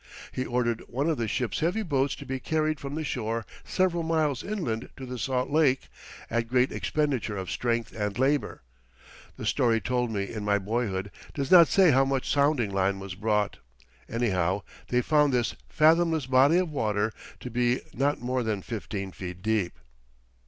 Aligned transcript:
He 0.31 0.45
ordered 0.47 0.81
one 0.87 1.07
of 1.11 1.19
the 1.19 1.27
ship's 1.27 1.59
heavy 1.59 1.83
boats 1.83 2.15
to 2.15 2.25
be 2.25 2.39
carried 2.39 2.79
from 2.79 2.95
the 2.95 3.03
shore 3.03 3.45
several 3.63 4.01
miles 4.01 4.41
inland 4.43 4.89
to 4.97 5.05
the 5.05 5.19
salt 5.19 5.51
lake, 5.51 5.89
at 6.27 6.47
great 6.47 6.71
expenditure 6.71 7.37
of 7.37 7.51
strength 7.51 7.93
and 7.95 8.17
labor. 8.17 8.63
The 9.37 9.45
story 9.45 9.79
told 9.79 10.09
me 10.09 10.23
in 10.23 10.43
my 10.43 10.57
boyhood 10.57 11.11
does 11.35 11.51
not 11.51 11.67
say 11.67 11.91
how 11.91 12.03
much 12.03 12.27
sounding 12.27 12.71
line 12.73 12.99
was 12.99 13.13
brought. 13.13 13.59
Anyhow, 14.09 14.63
they 14.87 15.03
found 15.03 15.33
this 15.33 15.53
"fathomless" 15.69 16.25
body 16.25 16.57
of 16.57 16.71
water 16.71 17.11
to 17.39 17.51
be 17.51 17.81
not 17.93 18.19
more 18.19 18.41
than 18.41 18.63
fifteen 18.63 19.11
feet 19.11 19.43
deep. 19.43 19.77